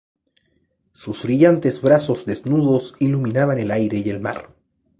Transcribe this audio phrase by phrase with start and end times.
[0.93, 4.49] Sus brillantes brazos desnudos iluminaban el aire y el mar.